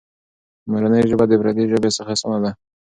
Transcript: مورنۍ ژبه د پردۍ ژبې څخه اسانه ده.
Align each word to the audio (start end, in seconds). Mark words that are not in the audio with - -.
مورنۍ 0.69 1.01
ژبه 1.09 1.25
د 1.27 1.33
پردۍ 1.41 1.65
ژبې 1.71 1.89
څخه 1.97 2.11
اسانه 2.15 2.39
ده. 2.43 2.51